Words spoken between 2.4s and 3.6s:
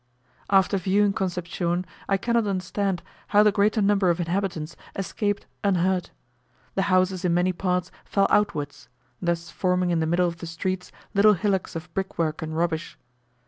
understand how the